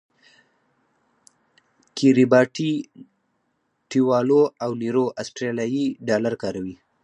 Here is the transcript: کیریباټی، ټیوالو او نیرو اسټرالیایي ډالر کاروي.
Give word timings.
کیریباټی، 1.97 2.71
ټیوالو 3.89 4.41
او 4.63 4.71
نیرو 4.83 5.05
اسټرالیایي 5.21 5.85
ډالر 6.07 6.33
کاروي. 6.41 6.75